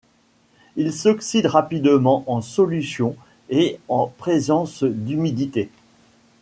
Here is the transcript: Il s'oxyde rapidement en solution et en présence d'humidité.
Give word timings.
Il 0.77 0.93
s'oxyde 0.93 1.45
rapidement 1.45 2.23
en 2.25 2.41
solution 2.41 3.15
et 3.51 3.79
en 3.87 4.07
présence 4.07 4.81
d'humidité. 4.83 5.69